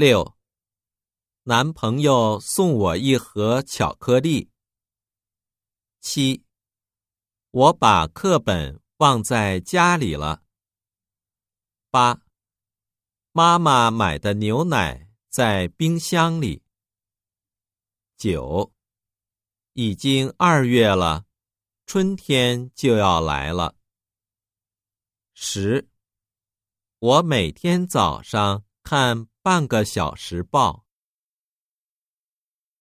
[0.00, 0.34] 六，
[1.42, 4.50] 男朋友送我一盒巧克力。
[6.00, 6.42] 七，
[7.50, 10.42] 我把课本忘在家里了。
[11.90, 12.18] 八，
[13.32, 16.62] 妈妈买的牛奶在冰箱里。
[18.16, 18.72] 九，
[19.74, 21.26] 已经二月了，
[21.84, 23.76] 春天就要来了。
[25.34, 25.90] 十，
[27.00, 30.84] 我每天早上看半个小时报。